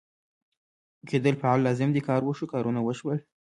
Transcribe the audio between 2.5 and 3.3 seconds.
کارونه وشول